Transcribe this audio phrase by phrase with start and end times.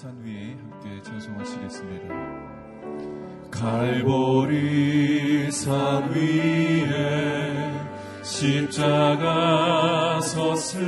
[0.00, 2.14] 산 위에 함께 찬송하시겠습니다.
[3.50, 7.74] 갈보리 산 위에
[8.22, 10.84] 십자가 섰으니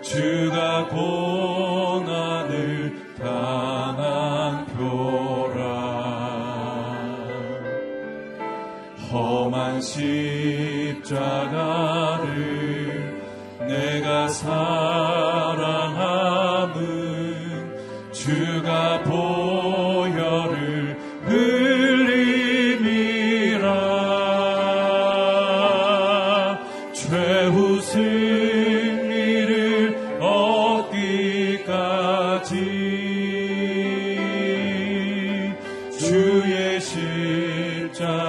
[0.00, 5.62] 주가 고난을 당한 교라
[9.12, 11.12] 허만 십자가를
[13.68, 14.81] 내가 사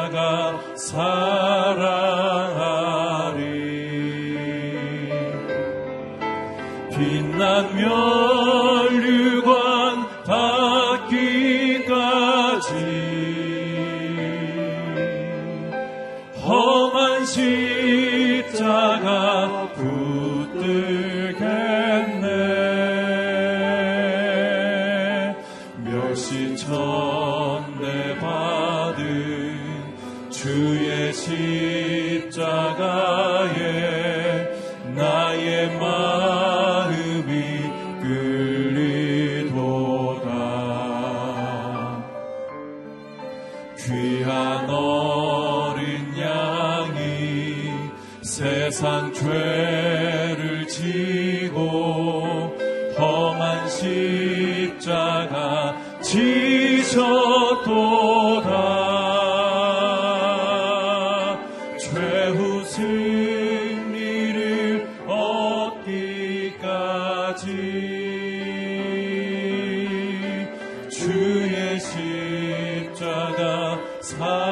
[0.03, 1.13] 나가 사랑하리.
[6.91, 8.22] 빛난 면
[70.89, 71.79] 주의
[72.89, 74.42] 십자가 사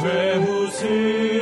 [0.00, 1.39] ferros se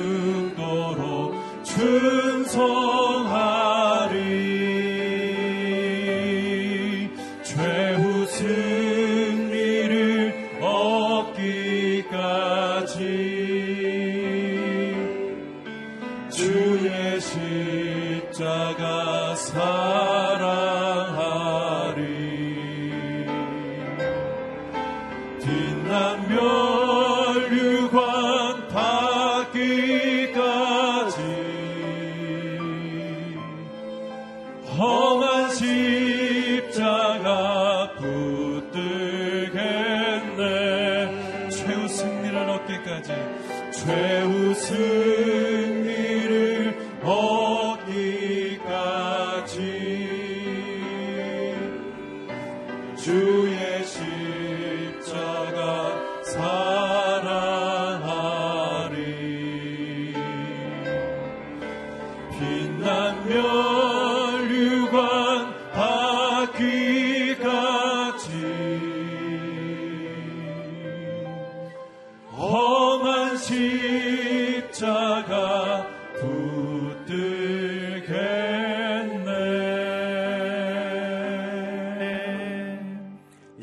[0.00, 3.59] 죽도록 충성하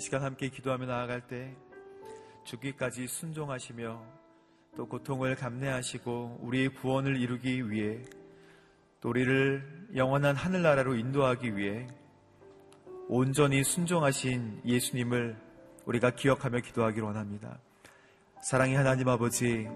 [0.08, 1.54] 시간 함께 기도하며 나아갈 때
[2.46, 4.02] 죽기까지 순종하시며
[4.78, 8.06] 또 고통을 감내하시고 우리의 구원을 이루기 위해
[9.02, 11.90] 또 우리를 영원한 하늘나라로 인도하기 위해
[13.10, 15.38] 온전히 순종하신 예수님을
[15.86, 17.60] 우리가 기억하며 기도하기를 원합니다.
[18.42, 19.68] 사랑의 하나님 아버지,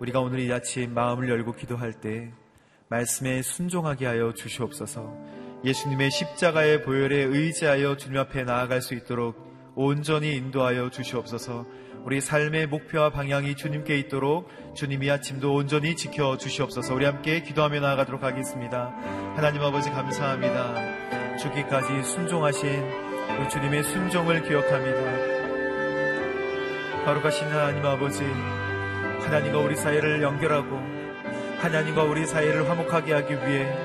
[0.00, 2.32] 우리가 오늘 이 아침 마음을 열고 기도할 때
[2.88, 5.14] 말씀에 순종하게 하여 주시옵소서.
[5.64, 9.36] 예수님의 십자가의 보혈에 의지하여 주님 앞에 나아갈 수 있도록
[9.74, 11.66] 온전히 인도하여 주시옵소서.
[12.04, 16.94] 우리 삶의 목표와 방향이 주님께 있도록 주님이 아침도 온전히 지켜 주시옵소서.
[16.94, 18.88] 우리 함께 기도하며 나아가도록 하겠습니다.
[19.36, 21.11] 하나님 아버지 감사합니다.
[21.42, 22.68] 주기까지 순종하신
[23.36, 25.00] 우리 주님의 순종을 기억합니다.
[27.04, 28.22] 거룩하신 하나님 아버지,
[29.24, 30.80] 하나님과 우리 사이를 연결하고
[31.58, 33.76] 하나님과 우리 사이를 화목하게 하기 위해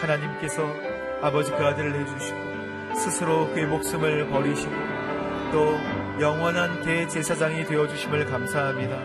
[0.00, 0.62] 하나님께서
[1.20, 4.72] 아버지 그 아들을 내주시고 스스로 그의 목숨을 버리시고
[5.50, 5.76] 또
[6.20, 8.96] 영원한 개 제사장이 되어주심을 감사합니다.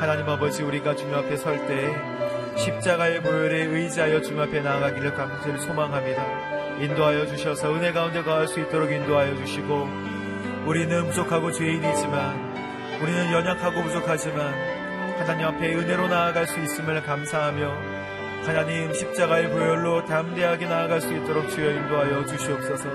[0.00, 1.94] 하나님 아버지 우리가 주님 앞에 설때
[2.56, 6.59] 십자가의 보혈에 의지하여 주님 앞에 나아가기를 감사를 소망합니다.
[6.80, 9.86] 인도하여 주셔서 은혜 가운데 거할 수 있도록 인도하여 주시고
[10.64, 14.54] 우리는 부족하고 죄인이지만 우리는 연약하고 부족하지만
[15.18, 18.00] 하나님 앞에 은혜로 나아갈 수 있음을 감사하며
[18.46, 22.88] 하나님 십자가의 보혈로 담대하게 나아갈 수 있도록 주여 인도하여 주시옵소서.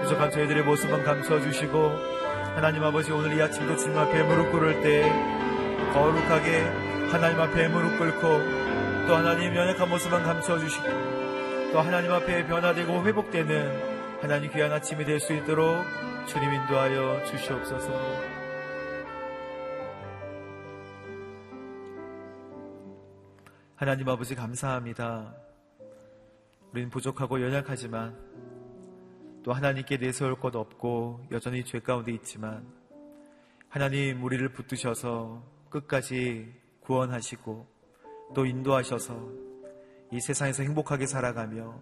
[0.00, 1.92] 부족한 저희들의 모습은 감춰 주시고
[2.54, 5.02] 하나님 아버지 오늘 이 아침도 주님 앞에 무릎 꿇을 때
[5.92, 6.60] 거룩하게
[7.10, 11.21] 하나님 앞에 무릎 꿇고 또 하나님 연약한 모습은 감춰 주시고
[11.72, 15.82] 또 하나님 앞에 변화되고 회복되는 하나님 귀한 아침이 될 수 있도록
[16.26, 17.90] 주님 인도하여 주시옵소서.
[23.74, 25.34] 하나님 아버지 감사합니다.
[26.72, 28.18] 우리는 부족하고 연약하지만
[29.42, 32.66] 또 하나님께 내세울 것 없고 여전히 죄 가운데 있지만
[33.70, 37.66] 하나님 우리를 붙드셔서 끝까지 구원하시고
[38.34, 39.51] 또 인도하셔서
[40.12, 41.80] 이 세상에서 행복하게 살아가며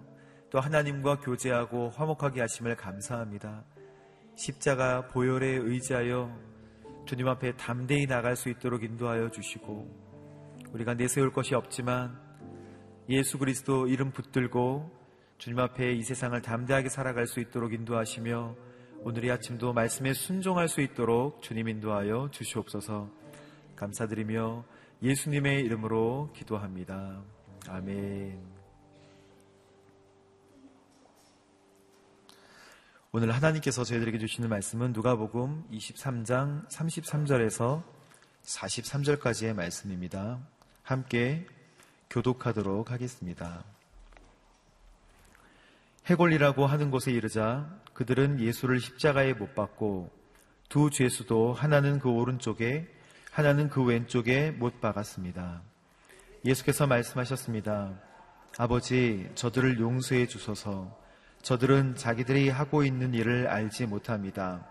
[0.51, 3.65] 또 하나님과 교제하고 화목하게 하심을 감사합니다.
[4.37, 6.31] 십자가 보혈에 의지하여
[7.07, 10.11] 주님 앞에 담대히 나갈 수 있도록 인도하여 주시고
[10.73, 12.17] 우리가 내세울 것이 없지만
[13.09, 14.89] 예수 그리스도 이름 붙들고
[15.39, 18.55] 주님 앞에 이 세상을 담대하게 살아갈 수 있도록 인도하시며
[19.03, 23.11] 오늘 이 아침도 말씀에 순종할 수 있도록 주님 인도하여 주시옵소서
[23.75, 24.65] 감사드리며
[25.03, 27.40] 예수님의 이름으로 기도합니다.
[27.69, 28.41] 아멘.
[33.13, 37.83] 오늘 하나님께서 저희들에게 주시는 말씀은 누가복음 23장 33절에서
[38.45, 40.39] 43절까지의 말씀입니다.
[40.83, 41.47] 함께
[42.09, 43.65] 교독하도록 하겠습니다.
[46.07, 50.11] 해골이라고 하는 곳에 이르자 그들은 예수를 십자가에 못 박고
[50.69, 52.89] 두 죄수도 하나는 그 오른쪽에
[53.33, 55.63] 하나는 그 왼쪽에 못 박았습니다.
[56.45, 58.01] 예수께서 말씀하셨습니다.
[58.57, 60.99] 아버지, 저들을 용서해 주소서.
[61.43, 64.67] 저들은 자기들이 하고 있는 일을 알지 못합니다.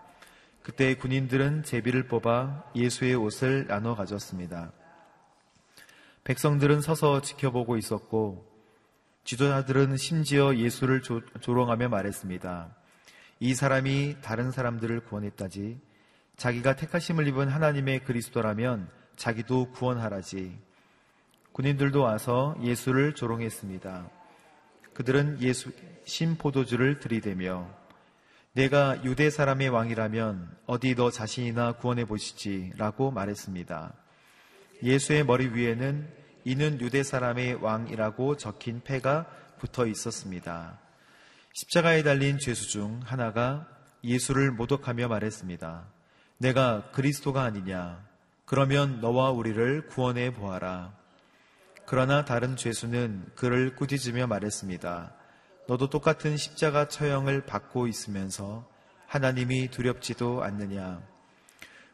[0.62, 4.72] 그때 군인들은 제비를 뽑아 예수의 옷을 나눠 가졌습니다.
[6.24, 8.46] 백성들은 서서 지켜보고 있었고
[9.24, 12.74] 지도자들은 심지어 예수를 조, 조롱하며 말했습니다.
[13.38, 15.80] 이 사람이 다른 사람들을 구원했다지
[16.36, 20.69] 자기가 택하심을 입은 하나님의 그리스도라면 자기도 구원하라지.
[21.60, 24.08] 군인들도 와서 예수를 조롱했습니다.
[24.94, 25.70] 그들은 예수
[26.06, 27.68] 신포도주를 들이대며
[28.54, 33.92] 내가 유대 사람의 왕이라면 어디 너 자신이나 구원해 보시지라고 말했습니다.
[34.82, 36.08] 예수의 머리 위에는
[36.46, 39.26] 이는 유대 사람의 왕이라고 적힌 패가
[39.58, 40.78] 붙어 있었습니다.
[41.52, 43.68] 십자가에 달린 죄수 중 하나가
[44.02, 45.84] 예수를 모독하며 말했습니다.
[46.38, 48.02] 내가 그리스도가 아니냐?
[48.46, 50.99] 그러면 너와 우리를 구원해 보아라.
[51.90, 55.12] 그러나 다른 죄수는 그를 꾸짖으며 말했습니다.
[55.66, 58.64] 너도 똑같은 십자가 처형을 받고 있으면서
[59.08, 61.02] 하나님이 두렵지도 않느냐?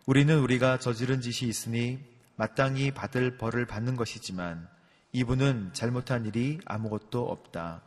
[0.05, 1.99] 우리는 우리가 저지른 짓이 있으니
[2.35, 4.69] 마땅히 받을 벌을 받는 것이지만
[5.13, 7.81] 이분은 잘못한 일이 아무것도 없다.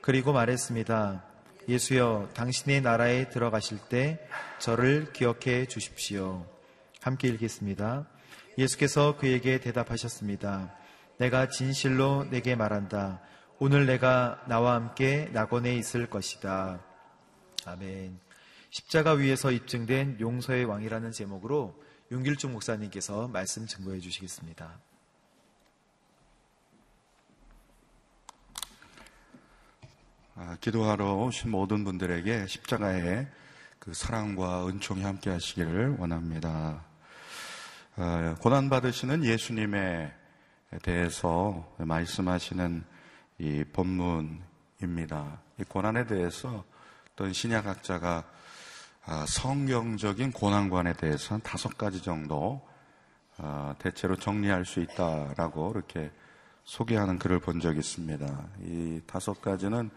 [0.00, 1.22] 그리고 말했습니다.
[1.68, 4.18] 예수여, 당신의 나라에 들어가실 때
[4.58, 6.44] 저를 기억해 주십시오.
[7.00, 8.08] 함께 읽겠습니다.
[8.58, 10.81] 예수께서 그에게 대답하셨습니다.
[11.18, 13.20] 내가 진실로 내게 말한다.
[13.58, 16.80] 오늘 내가 나와 함께 낙원에 있을 것이다.
[17.64, 18.18] 아멘.
[18.70, 24.80] 십자가 위에서 입증된 용서의 왕이라는 제목으로 윤길중 목사님께서 말씀 증거해 주시겠습니다.
[30.34, 33.28] 아, 기도하러 오신 모든 분들에게 십자가의
[33.78, 36.84] 그 사랑과 은총이 함께 하시기를 원합니다.
[37.96, 40.21] 아, 고난받으시는 예수님에
[40.80, 42.84] 대해서 말씀하시는
[43.38, 45.40] 이 본문입니다.
[45.60, 46.64] 이 고난에 대해서
[47.12, 48.24] 어떤 신약학자가
[49.04, 52.66] 아, 성경적인 고난관에 대해서 한 다섯 가지 정도
[53.36, 56.10] 아, 대체로 정리할 수 있다라고 이렇게
[56.64, 58.44] 소개하는 글을 본 적이 있습니다.
[58.60, 59.90] 이 다섯 가지는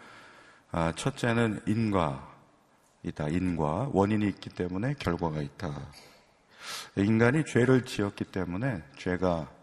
[0.71, 3.29] 아, 첫째는 인과이다.
[3.29, 5.87] 인과 원인이 있기 때문에 결과가 있다.
[6.97, 9.54] 인간이 죄를 지었기 때문에 죄가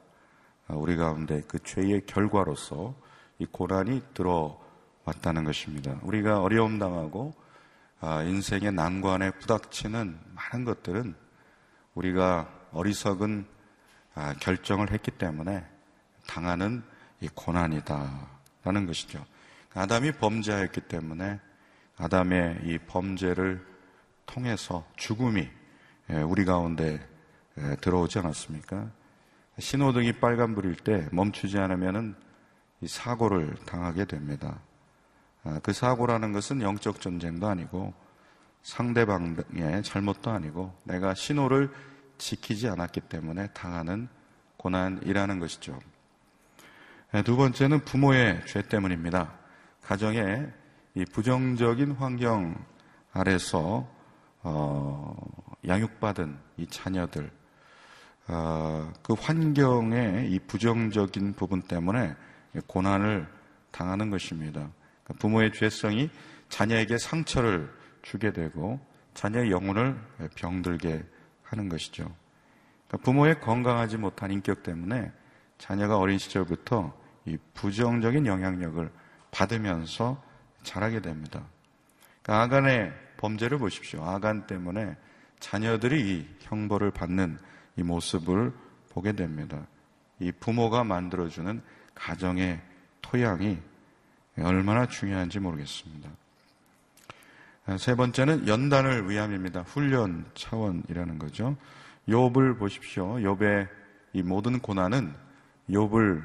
[0.75, 2.95] 우리 가운데 그 죄의 결과로서
[3.38, 5.99] 이 고난이 들어왔다는 것입니다.
[6.02, 7.35] 우리가 어려움 당하고
[8.00, 11.14] 아, 인생의 난관에 부닥치는 많은 것들은
[11.95, 13.47] 우리가 어리석은
[14.14, 15.64] 아, 결정을 했기 때문에
[16.26, 16.83] 당하는
[17.21, 19.25] 이 고난이다라는 것이죠.
[19.75, 21.41] 아담이 범죄하였기 때문에
[21.97, 23.64] 아담의 이 범죄를
[24.26, 25.49] 통해서 죽음이
[26.11, 27.00] 예, 우리 가운데
[27.59, 28.91] 예, 들어오지 않았습니까?
[29.59, 32.14] 신호등이 빨간불일 때 멈추지 않으면은
[32.87, 34.61] 사고를 당하게 됩니다.
[35.44, 37.92] 아, 그 사고라는 것은 영적 전쟁도 아니고
[38.62, 41.71] 상대방의 잘못도 아니고 내가 신호를
[42.18, 44.09] 지키지 않았기 때문에 당하는
[44.56, 45.78] 고난이라는 것이죠.
[47.14, 49.35] 예, 두 번째는 부모의 죄 때문입니다.
[49.82, 50.47] 가정에
[50.94, 52.54] 이 부정적인 환경
[53.12, 53.88] 아래서
[54.42, 55.16] 어,
[55.66, 57.30] 양육받은 이 자녀들
[58.29, 62.14] 어, 그 환경의 이 부정적인 부분 때문에
[62.67, 63.26] 고난을
[63.71, 64.69] 당하는 것입니다.
[65.05, 66.11] 그러니까 부모의 죄성이
[66.49, 68.81] 자녀에게 상처를 주게 되고
[69.14, 69.99] 자녀의 영혼을
[70.37, 71.05] 병들게
[71.43, 72.05] 하는 것이죠.
[72.87, 75.11] 그러니까 부모의 건강하지 못한 인격 때문에
[75.59, 76.93] 자녀가 어린 시절부터
[77.25, 78.91] 이 부정적인 영향력을
[79.31, 80.23] 받으면서
[80.62, 81.45] 자라게 됩니다.
[82.23, 84.05] 그러니까 아간의 범죄를 보십시오.
[84.05, 84.97] 아간 때문에
[85.41, 87.38] 자녀들이 이 형벌을 받는
[87.76, 88.52] 이 모습을
[88.91, 89.67] 보게 됩니다.
[90.19, 91.62] 이 부모가 만들어주는
[91.95, 92.61] 가정의
[93.00, 93.59] 토양이
[94.38, 96.11] 얼마나 중요한지 모르겠습니다.
[97.79, 99.62] 세 번째는 연단을 위함입니다.
[99.62, 101.57] 훈련 차원이라는 거죠.
[102.09, 103.14] 욥을 보십시오.
[103.17, 103.69] 욥의
[104.14, 105.14] 이 모든 고난은
[105.71, 106.23] 욥을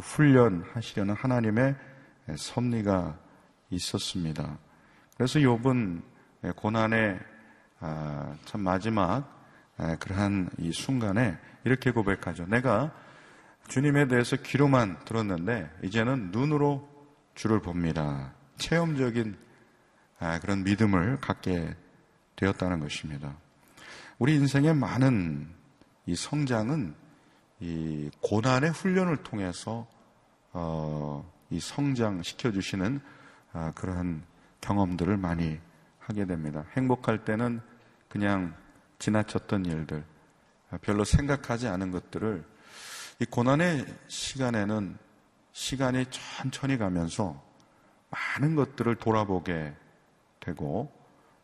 [0.00, 1.76] 훈련하시려는 하나님의
[2.36, 3.16] 섭리가
[3.70, 4.58] 있었습니다.
[5.16, 6.02] 그래서 욥은
[6.56, 7.18] 고난의
[7.80, 9.37] 아, 참 마지막
[9.98, 12.46] 그러한 이 순간에 이렇게 고백하죠.
[12.46, 12.92] 내가
[13.68, 16.88] 주님에 대해서 귀로만 들었는데 이제는 눈으로
[17.34, 18.32] 주를 봅니다.
[18.56, 19.36] 체험적인
[20.18, 21.76] 아, 그런 믿음을 갖게
[22.36, 23.36] 되었다는 것입니다.
[24.18, 25.48] 우리 인생의 많은
[26.06, 26.94] 이 성장은
[27.60, 29.86] 이 고난의 훈련을 통해서
[30.52, 33.00] 어, 이 성장시켜 주시는
[33.52, 34.24] 아, 그러한
[34.60, 35.60] 경험들을 많이
[35.98, 36.64] 하게 됩니다.
[36.76, 37.60] 행복할 때는
[38.08, 38.54] 그냥
[38.98, 40.04] 지나쳤던 일들,
[40.70, 42.44] 아, 별로 생각하지 않은 것들을
[43.20, 44.96] 이 고난의 시간에는
[45.52, 47.42] 시간이 천천히 가면서
[48.10, 49.74] 많은 것들을 돌아보게
[50.40, 50.92] 되고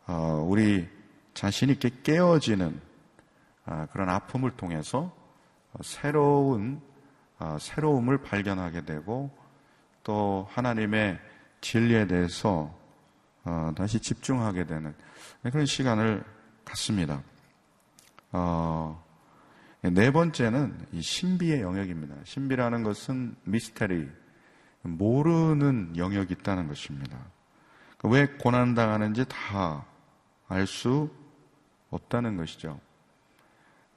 [0.07, 0.87] 어, 우리
[1.33, 2.79] 자신 있게 깨어지는
[3.65, 5.15] 아, 그런 아픔을 통해서
[5.81, 6.81] 새로운
[7.37, 9.35] 아, 새로움을 발견하게 되고
[10.03, 11.19] 또 하나님의
[11.61, 12.73] 진리에 대해서
[13.43, 14.95] 어, 다시 집중하게 되는
[15.43, 16.23] 그런 시간을
[16.63, 17.21] 갖습니다.
[18.35, 19.03] 어,
[19.81, 22.15] 네 번째는 이 신비의 영역입니다.
[22.23, 24.09] 신비라는 것은 미스테리,
[24.81, 27.17] 모르는 영역이 있다는 것입니다.
[28.03, 29.85] 왜 고난당하는지 다
[30.47, 31.09] 알 수
[31.89, 32.79] 없다는 것이죠.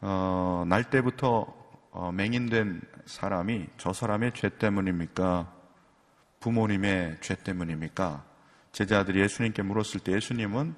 [0.00, 1.54] 어, 날 때부터
[1.90, 5.52] 어, 맹인된 사람이 저 사람의 죄 때문입니까?
[6.40, 8.25] 부모님의 죄 때문입니까?
[8.73, 10.75] 제자들이 예수님께 물었을 때 예수님은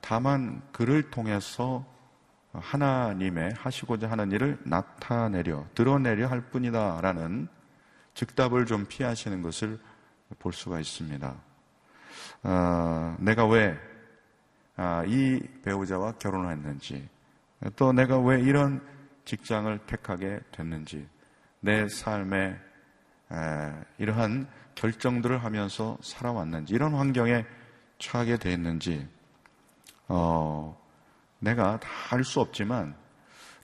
[0.00, 1.86] 다만 그를 통해서
[2.60, 7.48] 하나님의 하시고자 하는 일을 나타내려 드러내려 할 뿐이다 라는
[8.14, 9.78] 즉답을 좀 피하시는 것을
[10.38, 11.34] 볼 수가 있습니다.
[12.42, 13.74] 어, 내가 왜이
[14.76, 15.04] 아,
[15.62, 17.08] 배우자와 결혼을 했는지,
[17.76, 18.80] 또 내가 왜 이런
[19.24, 21.06] 직장을 택하게 됐는지,
[21.60, 22.56] 내 삶에
[23.32, 27.44] 에, 이러한 결정들을 하면서 살아왔는지, 이런 환경에
[27.98, 29.08] 처하게 됐는지,
[30.08, 30.76] 어,
[31.38, 32.96] 내가 다 알 수 없지만,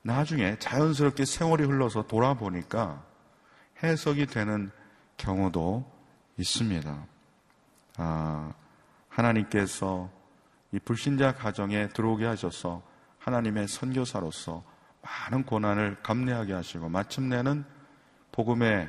[0.03, 3.05] 나중에 자연스럽게 세월이 흘러서 돌아보니까
[3.83, 4.71] 해석이 되는
[5.17, 5.91] 경우도
[6.39, 7.07] 있습니다.
[7.99, 8.53] 아,
[9.09, 10.11] 하나님께서
[10.73, 12.83] 이 불신자 가정에 들어오게 하셔서
[13.19, 14.65] 하나님의 선교사로서
[15.03, 17.65] 많은 고난을 감내하게 하시고 마침내는
[18.33, 18.89] 복음의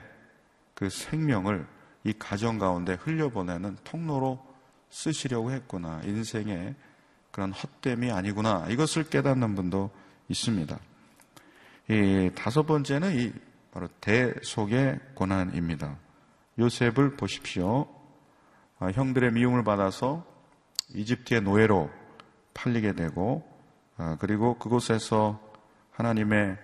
[0.73, 1.67] 그 생명을
[2.05, 4.43] 이 가정 가운데 흘려보내는 통로로
[4.89, 6.01] 쓰시려고 했구나.
[6.03, 6.75] 인생의
[7.33, 8.67] 그런 헛됨이 아니구나.
[8.69, 9.89] 이것을 깨닫는 분도
[10.29, 10.77] 있습니다.
[11.89, 13.33] 이 다섯 번째는 이
[13.71, 15.97] 바로 대속의 고난입니다.
[16.59, 17.87] 요셉을 보십시오.
[18.77, 20.23] 아, 형들의 미움을 받아서
[20.93, 21.89] 이집트의 노예로
[22.53, 23.43] 팔리게 되고
[23.97, 25.41] 아, 그리고 그곳에서
[25.91, 26.55] 하나님의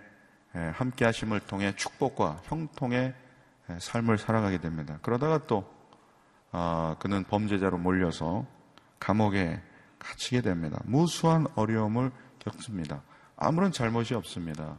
[0.73, 3.15] 함께 하심을 통해 축복과 형통의
[3.79, 4.99] 삶을 살아가게 됩니다.
[5.01, 5.67] 그러다가 또
[6.51, 8.45] 아, 그는 범죄자로 몰려서
[8.99, 9.63] 감옥에
[9.99, 10.79] 갇히게 됩니다.
[10.85, 13.01] 무수한 어려움을 겪습니다.
[13.37, 14.77] 아무런 잘못이 없습니다.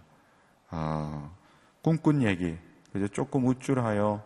[0.71, 1.31] 아,
[1.83, 2.57] 꿈꾼 얘기,
[2.95, 4.23] 이제 조금 우쭐하여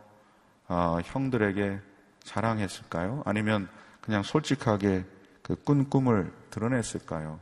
[0.68, 1.80] 아, 형들에게
[2.22, 3.22] 자랑했을까요?
[3.26, 3.68] 아니면
[4.00, 5.04] 그냥 솔직하게
[5.42, 7.38] 그 꾼 꿈을 드러냈을까요?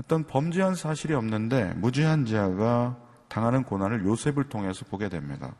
[0.00, 2.96] 어떤 범죄한 사실이 없는데 무죄한 자가
[3.28, 5.54] 당하는 고난을 요셉을 통해서 보게 됩니다.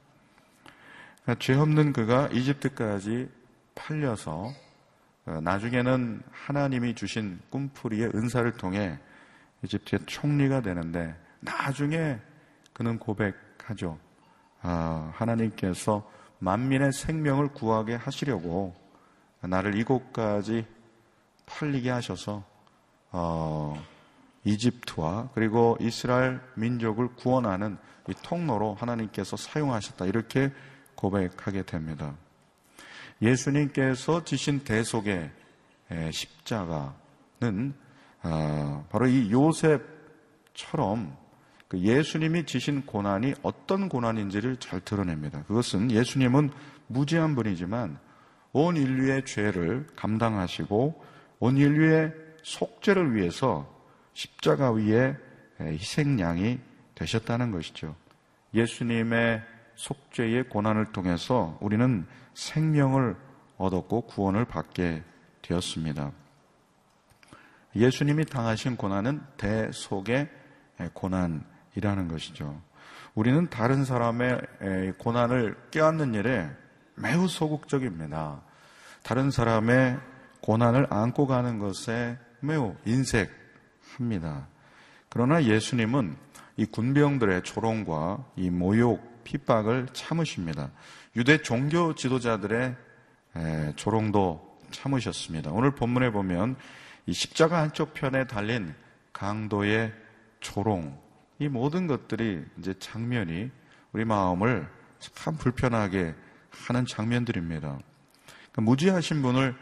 [1.22, 3.28] 그러니까 죄 없는 그가 이집트까지
[3.74, 4.54] 팔려서 어,
[5.24, 8.98] 나중에는 하나님이 주신 꿈풀이의 은사를 통해
[9.62, 12.18] 이집트의 총리가 되는데 나중에
[12.72, 13.98] 그는 고백하죠.
[14.60, 18.74] 아, 하나님께서 만민의 생명을 구하게 하시려고
[19.40, 20.66] 나를 이곳까지
[21.46, 22.44] 팔리게 하셔서
[23.10, 23.82] 어,
[24.44, 30.52] 이집트와 그리고 이스라엘 민족을 구원하는 이 통로로 하나님께서 사용하셨다 이렇게
[30.94, 32.14] 고백하게 됩니다.
[33.22, 35.30] 예수님께서 지신 대속의
[36.10, 37.74] 십자가는
[38.22, 41.16] 어, 바로 이 요셉처럼
[41.68, 45.42] 그 예수님이 지신 고난이 어떤 고난인지를 잘 드러냅니다.
[45.44, 46.50] 그것은 예수님은
[46.86, 47.98] 무죄한 분이지만
[48.52, 51.04] 온 인류의 죄를 감당하시고
[51.40, 53.70] 온 인류의 속죄를 위해서
[54.12, 55.16] 십자가 위에
[55.60, 56.60] 희생양이
[56.94, 57.96] 되셨다는 것이죠.
[58.54, 59.42] 예수님의
[59.76, 63.16] 속죄의 고난을 통해서 우리는 생명을
[63.56, 65.02] 얻었고 구원을 받게
[65.42, 66.12] 되었습니다.
[67.76, 70.28] 예수님이 당하신 고난은 대속의
[70.92, 72.60] 고난이라는 것이죠.
[73.14, 74.40] 우리는 다른 사람의
[74.98, 76.50] 고난을 껴안는 일에
[76.96, 78.42] 매우 소극적입니다.
[79.02, 79.98] 다른 사람의
[80.40, 84.48] 고난을 안고 가는 것에 매우 인색합니다.
[85.08, 86.16] 그러나 예수님은
[86.56, 90.70] 이 군병들의 조롱과 이 모욕, 핍박을 참으십니다.
[91.16, 92.76] 유대 종교 지도자들의
[93.76, 95.50] 조롱도 참으셨습니다.
[95.50, 96.56] 오늘 본문에 보면
[97.06, 98.74] 이 십자가 한쪽 편에 달린
[99.12, 99.92] 강도의
[100.40, 100.98] 조롱,
[101.38, 103.50] 이 모든 것들이 이제 장면이
[103.92, 106.14] 우리 마음을 참 불편하게
[106.50, 107.78] 하는 장면들입니다.
[108.52, 109.54] 그러니까 무지하신 분을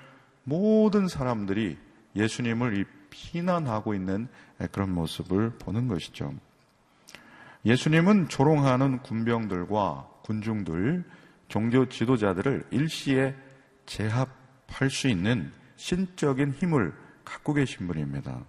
[0.44, 1.79] 모든 사람들이
[2.16, 4.29] 예수님을 피난하고 있는
[4.70, 6.35] 그런 모습을 보는 것이죠.
[7.64, 11.05] 예수님은 조롱하는 군병들과 군중들,
[11.48, 13.35] 종교 지도자들을 일시에
[13.87, 16.92] 제압할 수 있는 신적인 힘을
[17.25, 18.44] 갖고 계신 분입니다.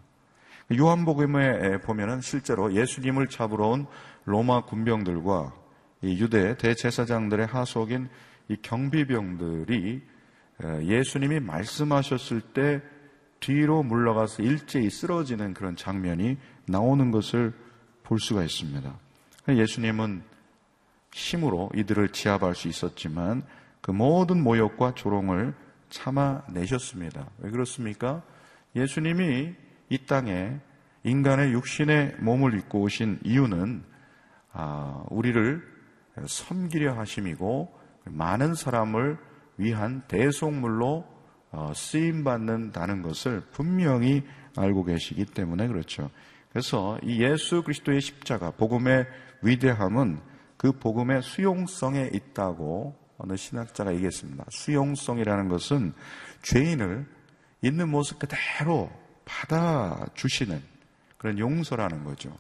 [0.76, 3.86] 요한복음에 보면은 실제로 예수님을 잡으러 온
[4.26, 5.54] 로마 군병들과
[6.04, 8.10] 유대 대제사장들의 하속인
[8.49, 10.02] 이 경비병들이
[10.84, 12.82] 예수님이 말씀하셨을 때
[13.39, 17.54] 뒤로 물러가서 일제히 쓰러지는 그런 장면이 나오는 것을
[18.04, 19.02] 볼 수가 있습니다.
[19.47, 20.23] 예수님은
[21.12, 23.43] 힘으로 이들을 제압할 수 있었지만
[23.82, 25.53] 그 모든 모욕과 조롱을
[25.89, 27.29] 참아내셨습니다.
[27.39, 28.23] 왜 그렇습니까?
[28.75, 29.53] 예수님이
[29.89, 30.60] 이 땅에
[31.03, 33.84] 인간의 육신의 몸을 입고 오신 이유는
[34.53, 35.62] 아, 우리를
[36.25, 39.17] 섬기려 하심이고 많은 사람을
[39.58, 41.06] 위한 대속물로
[41.51, 44.23] 어, 쓰임 받는다는 것을 분명히
[44.58, 46.10] 알고 계시기 때문에 그렇죠.
[46.49, 49.06] 그래서 이 예수 그리스도의 십자가 복음의
[49.43, 50.19] 위대함은
[50.58, 54.45] 그 복음의 수용성에 있다고 어느 신학자가 얘기했습니다.
[54.49, 55.93] 수용성이라는 것은
[56.41, 57.06] 죄인을
[57.62, 58.91] 있는 모습 그대로
[59.25, 60.62] 받아주시는
[61.17, 62.36] 그런 용서라는 거죠.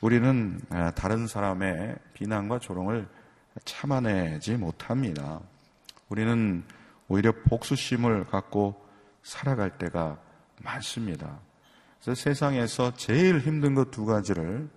[0.00, 3.08] 우리는 아, 다른 사람의 비난과 조롱을
[3.64, 5.40] 참아내지 못합니다.
[6.08, 6.64] 우리는
[7.08, 8.84] 오히려 복수심을 갖고
[9.22, 10.18] 살아갈 때가
[10.62, 11.40] 많습니다.
[12.02, 14.68] 그래서 세상에서 제일 힘든 것 두 가지를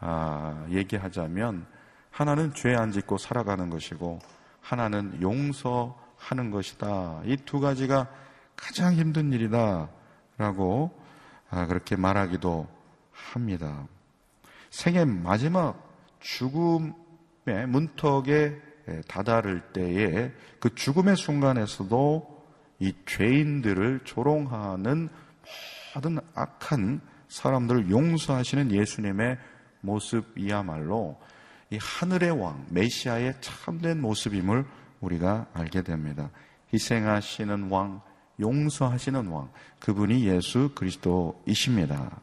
[0.00, 1.66] 아, 얘기하자면
[2.10, 4.18] 하나는 죄 안 짓고 살아가는 것이고
[4.60, 7.22] 하나는 용서하는 것이다.
[7.24, 8.08] 이 두 가지가
[8.56, 9.88] 가장 힘든 일이다.
[10.36, 10.90] 라고
[11.50, 12.66] 아, 그렇게 말하기도
[13.12, 13.86] 합니다.
[14.70, 15.88] 생애 마지막
[16.20, 18.60] 죽음의 문턱에
[19.06, 22.38] 다다를 때에 그 죽음의 순간에서도
[22.80, 25.08] 이 죄인들을 조롱하는
[25.94, 29.38] 모든 악한 사람들을 용서하시는 예수님의
[29.80, 31.18] 모습이야말로
[31.70, 34.64] 이 하늘의 왕, 메시아의 참된 모습임을
[35.00, 36.30] 우리가 알게 됩니다.
[36.72, 38.00] 희생하시는 왕,
[38.40, 42.20] 용서하시는 왕, 그분이 예수 그리스도이십니다.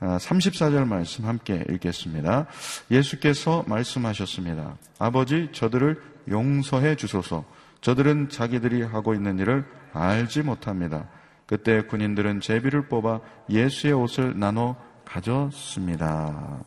[0.00, 2.46] 34절 아, 말씀 함께 읽겠습니다.
[2.90, 4.76] 예수께서 말씀하셨습니다.
[4.98, 7.44] 아버지, 저들을 용서해 주소서.
[7.80, 11.08] 저들은 자기들이 하고 있는 일을 알지 못합니다.
[11.46, 16.64] 그때 군인들은 제비를 뽑아 예수의 옷을 나눠 가졌습니다.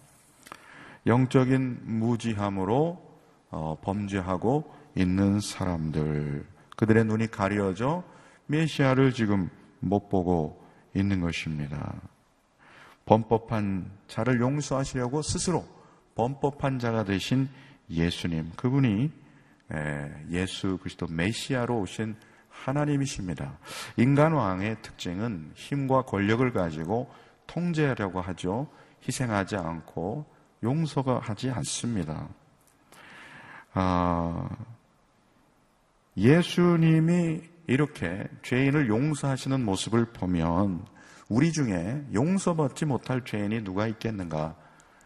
[1.05, 3.05] 영적인 무지함으로
[3.49, 6.45] 어, 범죄하고 있는 사람들,
[6.75, 8.03] 그들의 눈이 가려져
[8.47, 11.93] 메시아를 지금 못 보고 있는 것입니다.
[13.05, 15.65] 범법한 자를 용서하시려고 스스로
[16.15, 17.47] 범법한 자가 되신
[17.89, 19.11] 예수님, 그분이
[20.31, 22.15] 예수 그리스도 메시아로 오신
[22.49, 23.59] 하나님이십니다.
[23.97, 27.09] 인간 왕의 특징은 힘과 권력을 가지고
[27.47, 28.67] 통제하려고 하죠.
[29.07, 30.25] 희생하지 않고
[30.63, 32.27] 용서가 하지 않습니다.
[33.73, 34.49] 아,
[36.15, 40.85] 예수님이 이렇게 죄인을 용서하시는 모습을 보면
[41.29, 44.55] 우리 중에 용서받지 못할 죄인이 누가 있겠는가?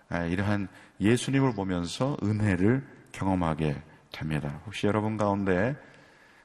[0.10, 0.67] 아, 이러한
[0.99, 4.62] 예수님을 보면서 은혜를 경험하게 됩니다.
[4.65, 5.75] 혹시 여러분 가운데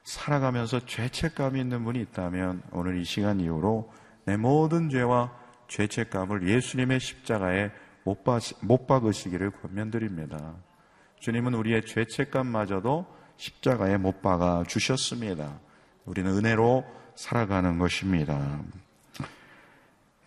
[0.03, 3.91] 살아가면서 죄책감이 있는 분이 있다면 오늘 이 시간 이후로
[4.25, 5.31] 내 모든 죄와
[5.67, 7.71] 죄책감을 예수님의 십자가에
[8.03, 10.55] 못, 박으시기를 권면드립니다.
[11.19, 15.59] 주님은 우리의 죄책감마저도 십자가에 못 박아 주셨습니다.
[16.05, 18.61] 우리는 은혜로 살아가는 것입니다.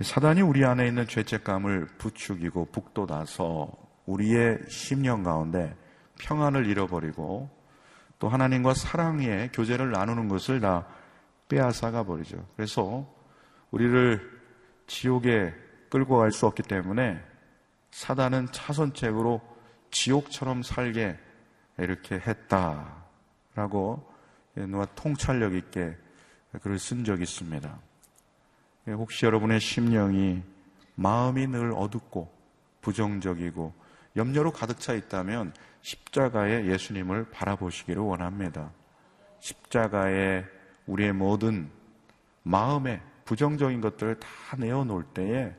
[0.00, 3.70] 사단이 우리 안에 있는 죄책감을 부추기고 북돋아서
[4.06, 5.74] 우리의 심령 가운데
[6.18, 7.50] 평안을 잃어버리고
[8.18, 10.86] 또 하나님과 사랑의 교제를 나누는 것을 다
[11.48, 12.46] 빼앗아가 버리죠.
[12.56, 13.06] 그래서
[13.70, 14.39] 우리를
[14.90, 15.54] 지옥에
[15.88, 17.22] 끌고 갈 수 없기 때문에
[17.92, 19.40] 사단은 차선책으로
[19.92, 21.16] 지옥처럼 살게
[21.78, 24.12] 이렇게 했다라고
[24.56, 25.96] 누가 통찰력 있게
[26.60, 27.78] 글을 쓴 적이 있습니다.
[28.88, 30.42] 혹시 여러분의 심령이
[30.96, 32.28] 마음이 늘 어둡고
[32.82, 33.72] 부정적이고
[34.16, 38.72] 염려로 가득 차 있다면 십자가의 예수님을 바라보시기를 원합니다.
[39.38, 40.44] 십자가에
[40.86, 41.70] 우리의 모든
[42.42, 43.00] 마음에
[43.30, 45.54] 부정적인 것들을 다 내어놓을 때에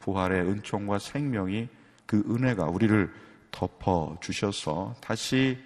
[0.00, 1.68] 부활의 은총과 생명이
[2.06, 3.08] 그 은혜가 우리를
[3.52, 5.56] 덮어 주셔서 다시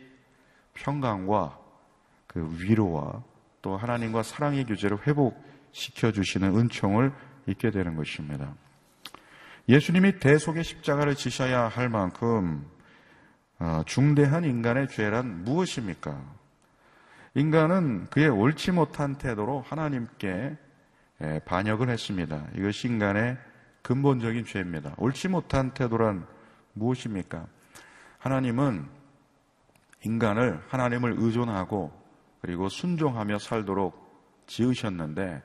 [0.75, 1.59] 평강과
[2.27, 3.23] 그 위로와
[3.63, 7.13] 또 하나님과 사랑의 교제를 회복시켜 주시는 은총을
[7.47, 8.55] 잊게 되는 것입니다.
[9.71, 12.67] 예수님이 대속의 십자가를 지셔야 할 만큼
[13.59, 16.23] 어, 중대한 인간의 죄란 무엇입니까?
[17.37, 20.68] 인간은 그의 옳지 못한 태도로 하나님께
[21.45, 22.47] 반역을 했습니다.
[22.57, 23.37] 이것이 인간의
[23.83, 24.95] 근본적인 죄입니다.
[24.99, 26.27] 옳지 못한 태도란
[26.75, 27.47] 무엇입니까?
[28.19, 28.87] 하나님은
[30.05, 31.93] 인간을 하나님을 의존하고
[32.41, 35.43] 그리고 순종하며 살도록 지으셨는데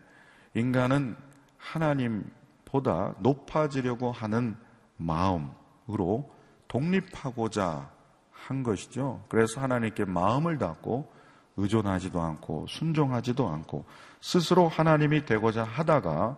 [0.53, 1.15] 인간은
[1.57, 4.55] 하나님보다 높아지려고 하는
[4.97, 6.31] 마음으로
[6.67, 7.91] 독립하고자
[8.31, 9.23] 한 것이죠.
[9.29, 11.11] 그래서 하나님께 마음을 닫고
[11.57, 13.85] 의존하지도 않고 순종하지도 않고
[14.21, 16.37] 스스로 하나님이 되고자 하다가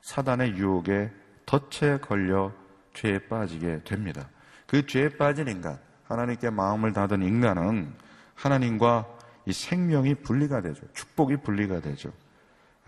[0.00, 1.10] 사단의 유혹에
[1.46, 2.52] 덫에 걸려
[2.94, 4.28] 죄에 빠지게 됩니다.
[4.66, 7.94] 그 죄에 빠진 인간, 하나님께 마음을 닫은 인간은
[8.34, 9.06] 하나님과
[9.46, 10.82] 이 생명이 분리가 되죠.
[10.92, 12.12] 축복이 분리가 되죠.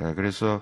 [0.01, 0.61] 예, 그래서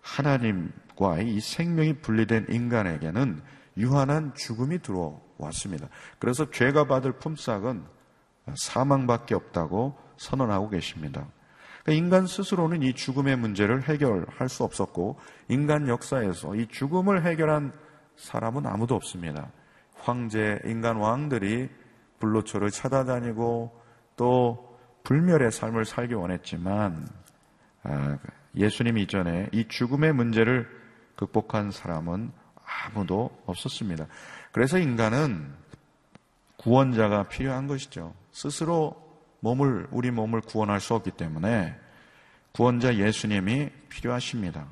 [0.00, 3.40] 하나님과 이 생명이 분리된 인간에게는
[3.76, 5.88] 유한한 죽음이 들어왔습니다.
[6.18, 7.84] 그래서 죄가 받을 품삯은
[8.56, 11.26] 사망밖에 없다고 선언하고 계십니다.
[11.82, 17.72] 그러니까 인간 스스로는 이 죽음의 문제를 해결할 수 없었고 인간 역사에서 이 죽음을 해결한
[18.16, 19.50] 사람은 아무도 없습니다.
[19.94, 21.68] 황제, 인간 왕들이
[22.18, 23.80] 불로초를 찾아다니고
[24.16, 27.08] 또 불멸의 삶을 살기 원했지만
[27.84, 28.18] 아,
[28.54, 30.68] 예수님 이전에 이 죽음의 문제를
[31.16, 32.32] 극복한 사람은
[32.86, 34.06] 아무도 없었습니다.
[34.52, 35.52] 그래서 인간은
[36.56, 38.14] 구원자가 필요한 것이죠.
[38.32, 39.07] 스스로
[39.40, 41.78] 몸을, 우리 몸을 구원할 수 없기 때문에
[42.52, 44.66] 구원자 예수님이 필요하십니다.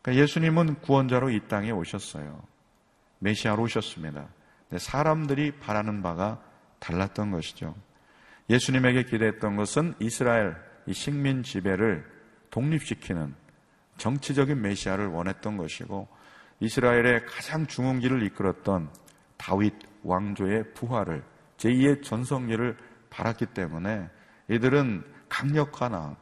[0.00, 2.42] 그러니까 예수님은 구원자로 이 땅에 오셨어요.
[3.18, 4.28] 메시아로 오셨습니다.
[4.76, 6.42] 사람들이 바라는 바가
[6.78, 7.74] 달랐던 것이죠.
[8.50, 12.04] 예수님에게 기대했던 것은 이스라엘 이 식민 지배를
[12.50, 13.34] 독립시키는
[13.98, 16.08] 정치적인 메시아를 원했던 것이고
[16.60, 18.90] 이스라엘의 가장 중흥기를 이끌었던
[19.36, 21.22] 다윗 왕조의 부활을
[21.58, 22.76] 제2의 전성기를
[23.12, 24.08] 바랐기 때문에
[24.48, 26.16] 이들은 강력하나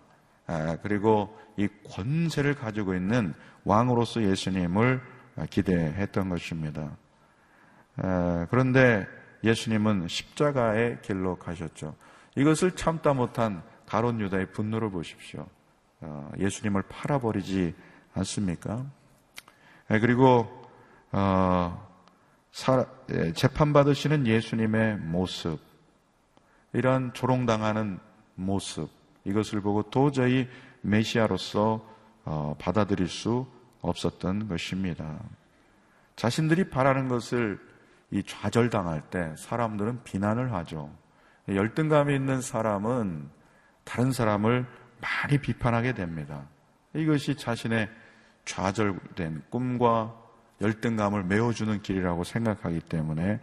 [0.83, 3.33] 그리고 이 권세를 가지고 있는
[3.65, 5.01] 왕으로서 예수님을
[5.49, 6.97] 기대했던 것입니다.
[8.51, 9.07] 그런데
[9.45, 11.95] 예수님은 십자가의 길로 가셨죠.
[12.37, 15.47] 이것을 참다 못한 가론 유다의 분노를 보십시오.
[16.01, 17.75] 어, 예수님을 팔아버리지
[18.15, 18.85] 않습니까?
[19.89, 20.49] 그리고
[21.13, 21.89] 어,
[23.11, 25.59] 예, 재판 받으시는 예수님의 모습,
[26.73, 27.99] 이런 조롱당하는
[28.35, 28.89] 모습,
[29.25, 30.49] 이것을 보고 도저히
[30.83, 31.87] 메시아로서
[32.25, 33.47] 어, 받아들일 수
[33.81, 35.19] 없었던 것입니다.
[36.17, 37.59] 자신들이 바라는 것을
[38.11, 40.91] 이 좌절당할 때 사람들은 비난을 하죠.
[41.49, 43.29] 열등감이 있는 사람은
[43.85, 44.67] 다른 사람을
[45.01, 46.47] 많이 비판하게 됩니다.
[46.95, 47.89] 이것이 자신의
[48.45, 50.15] 좌절된 꿈과
[50.61, 53.41] 열등감을 메워주는 길이라고 생각하기 때문에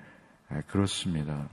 [0.68, 1.50] 그렇습니다.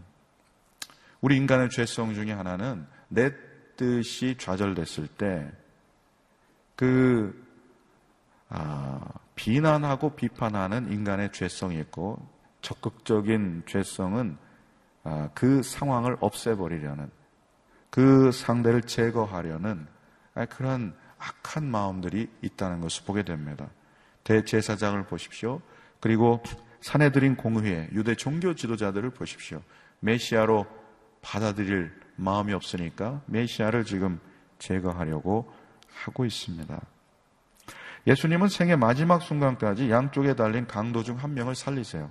[1.24, 3.32] 우리 인간의 죄성 중에 하나는 내
[3.76, 5.50] 뜻이 좌절됐을 때
[6.76, 7.34] 그,
[8.50, 9.00] 아,
[9.34, 12.18] 비난하고 비판하는 인간의 죄성이 있고
[12.60, 14.36] 적극적인 죄성은
[15.04, 17.10] 아, 그 상황을 없애버리려는
[17.88, 19.86] 그 상대를 제거하려는
[20.34, 23.70] 아, 그런 악한 마음들이 있다는 것을 보게 됩니다.
[24.24, 25.62] 대제사장을 보십시오.
[26.00, 26.42] 그리고
[26.82, 29.62] 사내들인 공의회, 유대 종교 지도자들을 보십시오.
[30.00, 30.83] 메시아로
[31.24, 34.20] 받아들일 마음이 없으니까 메시아를 지금
[34.58, 35.52] 제거하려고
[35.92, 36.80] 하고 있습니다.
[38.06, 42.10] 예수님은 생애 마지막 순간까지 양쪽에 달린 강도 중 한 명을 살리세요.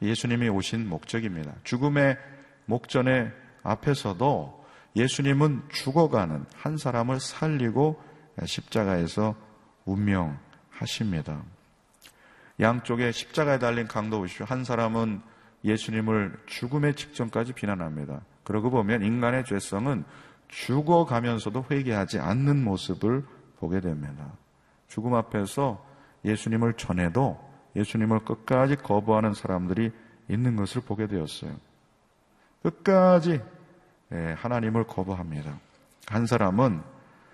[0.00, 1.52] 예수님이 오신 목적입니다.
[1.64, 2.16] 죽음의
[2.64, 3.30] 목전에
[3.62, 4.64] 앞에서도
[4.96, 8.02] 예수님은 죽어가는 한 사람을 살리고
[8.44, 9.36] 십자가에서
[9.84, 11.42] 운명하십니다.
[12.60, 14.46] 양쪽에 십자가에 달린 강도 보십시오.
[14.46, 15.20] 한 사람은
[15.64, 18.20] 예수님을 죽음의 직전까지 비난합니다.
[18.44, 20.04] 그러고 보면 인간의 죄성은
[20.48, 23.24] 죽어가면서도 회개하지 않는 모습을
[23.58, 24.32] 보게 됩니다.
[24.88, 25.84] 죽음 앞에서
[26.24, 27.38] 예수님을 전해도
[27.76, 29.90] 예수님을 끝까지 거부하는 사람들이
[30.28, 31.52] 있는 것을 보게 되었어요.
[32.62, 33.42] 끝까지
[34.12, 35.58] 예, 하나님을 거부합니다.
[36.06, 36.82] 한 사람은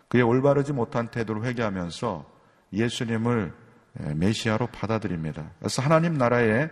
[0.09, 2.25] 그의 올바르지 못한 태도를 회개하면서
[2.73, 3.53] 예수님을
[4.01, 5.51] 예, 메시아로 받아들입니다.
[5.59, 6.69] 그래서 하나님 나라에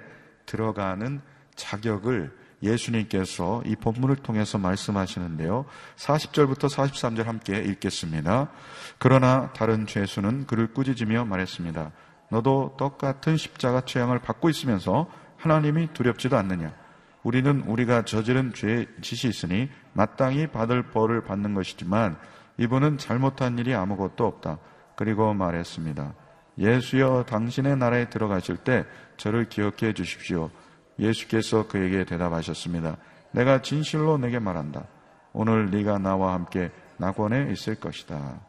[0.46, 1.20] 들어가는
[1.54, 5.64] 자격을 예수님께서 이 본문을 통해서 말씀하시는데요.
[5.96, 8.50] 40절부터 43절 함께 읽겠습니다.
[8.98, 11.92] 그러나 다른 죄수는 그를 꾸짖으며 말했습니다.
[12.30, 16.74] 너도 똑같은 십자가 취향을 받고 있으면서 하나님이 두렵지도 않느냐?
[17.22, 22.18] 우리는 우리가 저지른 죄의 짓이 있으니 마땅히 받을 벌을 받는 것이지만
[22.58, 24.58] 이분은 잘못한 일이 아무것도 없다.
[24.96, 26.14] 그리고 말했습니다.
[26.58, 28.84] 예수여 당신의 나라에 들어가실 때
[29.16, 30.50] 저를 기억해 주십시오.
[30.98, 32.96] 예수께서 그에게 대답하셨습니다.
[33.30, 34.84] 내가 진실로 내게 말한다.
[35.32, 38.40] 오늘 네가 나와 함께 낙원에 있을 것이다.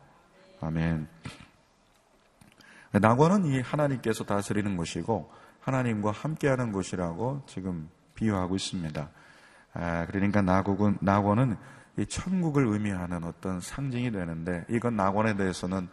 [0.61, 1.07] 아멘.
[2.91, 5.31] 낙원은 이 하나님께서 다스리는 곳이고
[5.61, 9.09] 하나님과 함께하는 곳이라고 지금 비유하고 있습니다.
[9.73, 11.57] 아, 그러니까 낙원은, 낙원은
[11.97, 15.87] 이 천국을 의미하는 어떤 상징이 되는데 이건 낙원에 대해서는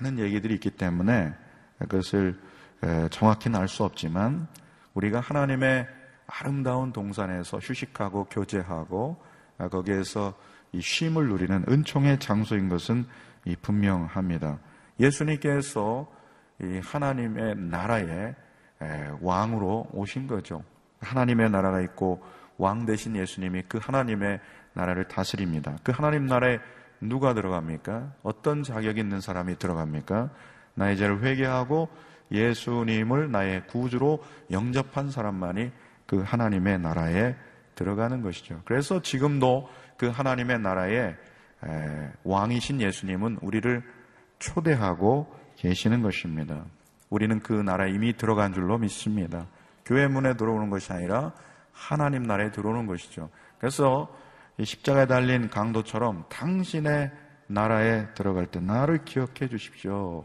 [0.00, 1.34] 많은 얘기들이 있기 때문에
[1.80, 2.40] 그것을
[3.10, 4.46] 정확히는 알 수 없지만
[4.94, 5.86] 우리가 하나님의
[6.26, 9.22] 아름다운 동산에서 휴식하고 교제하고
[9.58, 10.34] 아, 거기에서
[10.72, 13.06] 이 쉼을 누리는 은총의 장소인 것은
[13.62, 14.58] 분명합니다.
[14.98, 16.10] 예수님께서
[16.62, 18.34] 이 하나님의 나라에
[19.20, 20.64] 왕으로 오신 거죠.
[21.00, 22.22] 하나님의 나라가 있고
[22.56, 24.40] 왕 대신 예수님이 그 하나님의
[24.72, 25.76] 나라를 다스립니다.
[25.82, 26.58] 그 하나님 나라에
[27.00, 28.12] 누가 들어갑니까?
[28.22, 30.30] 어떤 자격 있는 사람이 들어갑니까?
[30.74, 31.88] 나의 죄를 회개하고
[32.30, 35.70] 예수님을 나의 구주로 영접한 사람만이
[36.06, 37.34] 그 하나님의 나라에
[37.74, 38.60] 들어가는 것이죠.
[38.64, 41.14] 그래서 지금도 그 하나님의 나라에
[42.24, 43.82] 왕이신 예수님은 우리를
[44.38, 46.64] 초대하고 계시는 것입니다.
[47.10, 49.46] 우리는 그 나라에 이미 들어간 줄로 믿습니다.
[49.84, 51.32] 교회 문에 들어오는 것이 아니라
[51.72, 53.30] 하나님 나라에 들어오는 것이죠.
[53.58, 54.14] 그래서
[54.62, 57.10] 십자가에 달린 강도처럼 당신의
[57.46, 60.24] 나라에 들어갈 때 나를 기억해 주십시오.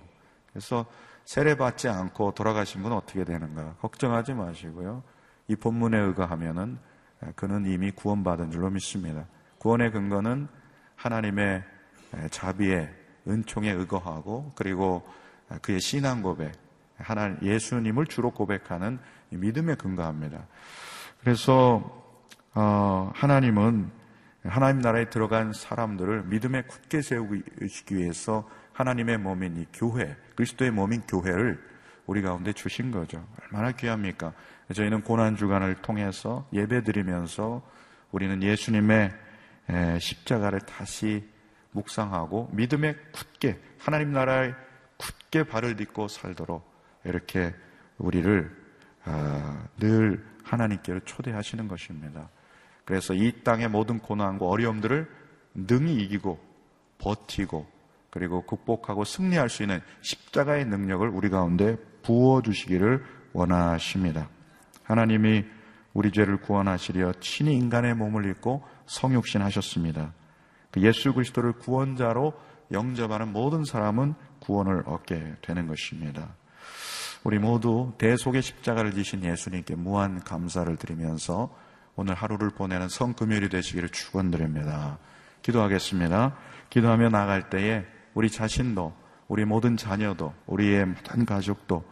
[0.52, 0.86] 그래서
[1.30, 3.76] 세례받지 않고 돌아가신 분은 어떻게 되는가?
[3.82, 5.04] 걱정하지 마시고요.
[5.48, 6.80] 이 본문에 의거하면은
[7.36, 9.26] 그는 이미 구원받은 줄로 믿습니다.
[9.60, 10.48] 구원의 근거는
[10.96, 11.64] 하나님의
[12.32, 12.92] 자비의
[13.28, 15.08] 은총에 의거하고 그리고
[15.62, 16.52] 그의 신앙 고백,
[16.98, 18.98] 하나 예수님을 주로 고백하는
[19.30, 20.48] 믿음에 근거합니다.
[21.22, 22.18] 그래서
[22.56, 23.92] 어, 하나님은
[24.46, 27.44] 하나님 나라에 들어간 사람들을 믿음에 굳게 세우기
[27.92, 31.62] 위해서 하나님의 몸인 이 교회, 그리스도의 몸인 교회를
[32.06, 33.28] 우리 가운데 주신 거죠.
[33.44, 34.32] 얼마나 귀합니까?
[34.74, 37.62] 저희는 고난 주간을 통해서 예배 드리면서
[38.12, 39.12] 우리는 예수님의
[40.00, 41.28] 십자가를 다시
[41.72, 44.54] 묵상하고 믿음에 굳게 하나님 나라에
[44.96, 46.66] 굳게 발을 딛고 살도록
[47.04, 47.54] 이렇게
[47.98, 48.50] 우리를
[49.04, 52.30] 아, 늘 하나님께로 초대하시는 것입니다.
[52.86, 55.06] 그래서 이 땅의 모든 고난과 어려움들을
[55.54, 56.40] 능히 이기고
[56.98, 57.79] 버티고
[58.10, 64.30] 그리고 극복하고 승리할 수 있는 십자가의 능력을 우리 가운데 부어주시기를 원하십니다.
[64.84, 65.46] 하나님이
[65.94, 70.14] 우리 죄를 구원하시려 친히 인간의 몸을 입고 성육신 하셨습니다.
[70.72, 72.34] 그 예수 그리스도를 구원자로
[72.72, 76.30] 영접하는 모든 사람은 구원을 얻게 되는 것입니다.
[77.24, 81.54] 우리 모두 대속의 십자가를 지신 예수님께 무한 감사를 드리면서
[81.96, 85.00] 오늘 하루를 보내는 성금요일이 되시기를 축원드립니다.
[85.42, 86.38] 기도하겠습니다.
[86.70, 87.86] 기도하며 나갈 때에
[88.20, 88.92] 우리 자신도
[89.30, 91.86] 우리 모든 자녀도 우리의 모든 가족도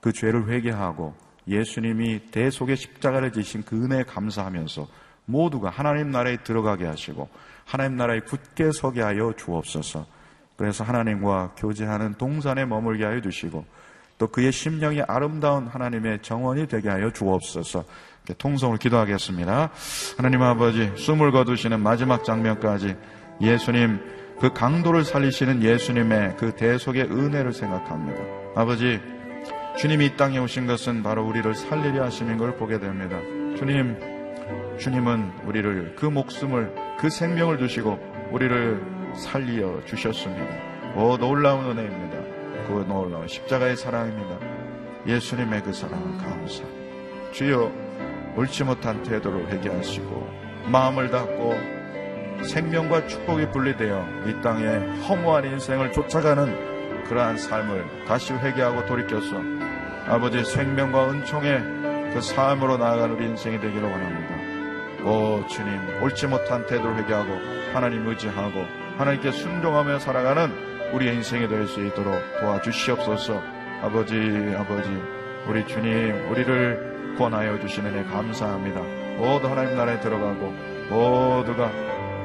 [0.00, 1.14] 그 죄를 회개하고
[1.46, 4.88] 예수님이 대속의 십자가를 지신 그 은혜에 감사하면서
[5.26, 7.28] 모두가 하나님 나라에 들어가게 하시고
[7.64, 10.04] 하나님 나라에 굳게 서게 하여 주옵소서.
[10.56, 13.64] 그래서 하나님과 교제하는 동산에 머물게 하여 주시고
[14.18, 17.84] 또 그의 심령이 아름다운 하나님의 정원이 되게 하여 주옵소서.
[18.38, 19.70] 통성을 기도하겠습니다.
[20.16, 22.96] 하나님 아버지 숨을 거두시는 마지막 장면까지
[23.40, 28.20] 예수님 그 강도를 살리시는 예수님의 그 대속의 은혜를 생각합니다.
[28.54, 29.00] 아버지
[29.78, 33.18] 주님이 이 땅에 오신 것은 바로 우리를 살리려 하시는 걸 보게 됩니다.
[33.56, 33.96] 주님,
[34.78, 37.98] 주님은 우리를 그 목숨을 그 생명을 두시고
[38.30, 38.80] 우리를
[39.14, 40.46] 살리어 주셨습니다.
[40.96, 42.18] 오 놀라운 은혜입니다.
[42.66, 44.38] 그 놀라운 십자가의 사랑입니다.
[45.06, 46.64] 예수님의 그 사랑은 감사.
[47.32, 47.72] 주여
[48.36, 50.28] 옳지 못한 태도를 회개하시고
[50.70, 51.77] 마음을 닫고
[52.44, 54.64] 생명과 축복이 분리되어 이 땅에
[55.02, 59.36] 허무한 인생을 쫓아가는 그러한 삶을 다시 회개하고 돌이켜서
[60.06, 65.04] 아버지 생명과 은총의 그 삶으로 나아가는 인생이 되기를 원합니다.
[65.04, 67.30] 오 주님 옳지 못한 태도를 회개하고
[67.72, 68.64] 하나님 의지하고
[68.98, 70.50] 하나님께 순종하며 살아가는
[70.92, 73.42] 우리의 인생이 될 수 있도록 도와주시옵소서.
[73.82, 74.16] 아버지,
[74.58, 74.90] 아버지,
[75.46, 78.80] 우리 주님, 우리를 구원하여 주시는 애 감사합니다.
[79.18, 80.52] 모두 하나님 나라에 들어가고
[80.88, 81.70] 모두가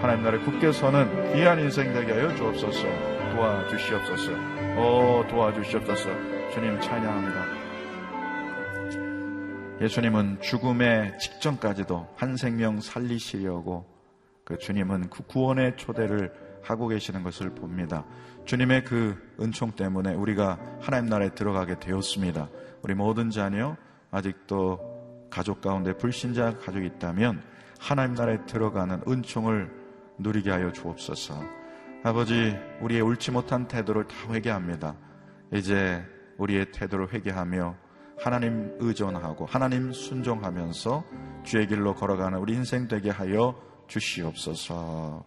[0.04, 2.84] 하나님 나라에 굳게 서는 귀한 인생 되게 하여 주옵소서.
[3.32, 4.34] 도와주시옵소서.
[4.78, 6.10] 오, 도와주시옵소서.
[6.52, 7.46] 주님 찬양합니다.
[9.80, 13.86] 예수님은 죽음의 직전까지도 한 생명 살리시려고
[14.44, 18.04] 그 주님은 그 구원의 초대를 하고 계시는 것을 봅니다.
[18.44, 22.50] 주님의 그 은총 때문에 우리가 하나님 나라에 들어가게 되었습니다.
[22.82, 23.78] 우리 모든 자녀
[24.12, 27.42] 아직도 가족 가운데 불신자 가족이 있다면
[27.80, 29.83] 하나님 나라에 들어가는 은총을
[30.17, 31.41] 누리게 하여 주옵소서.
[32.04, 34.95] 아버지, 우리의 옳지 못한 태도를 다 회개합니다.
[35.54, 36.04] 이제
[36.38, 37.76] 우리의 태도를 회개하며
[38.19, 41.04] 하나님 의존하고 하나님 순종하면서
[41.43, 45.26] 주의 길로 걸어가는 우리 인생 되게 하여 주시옵소서.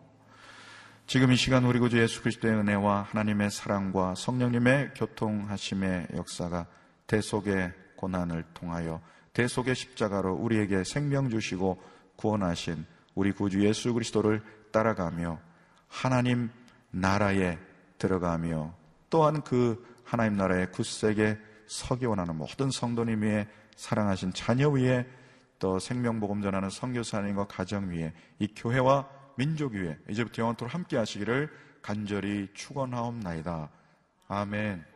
[1.07, 6.66] 지금 이 시간 우리 구주 예수 그리스도의 은혜와 하나님의 사랑과 성령님의 교통하심의 역사가
[7.07, 9.01] 대속의 고난을 통하여
[9.33, 11.81] 대속의 십자가로 우리에게 생명 주시고
[12.16, 14.42] 구원하신 우리 구주 예수 그리스도를
[14.77, 15.41] 따라가며
[15.89, 16.51] 하나님
[16.91, 17.59] 나라에
[17.97, 18.75] 들어가며
[19.09, 25.07] 또한 그 하나님 나라의 굳세게 서기 원하는 모든 성도님 위에 사랑하신 자녀 위에
[25.59, 32.49] 또 생명복음 전하는 선교사님과 가정 위에 이 교회와 민족 위에 이제부터 영원토록 함께 하시기를 간절히
[32.53, 33.71] 축원하옵나이다.
[34.29, 34.95] 아멘.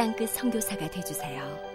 [0.00, 1.69] 땅끝 성교사가 되주세요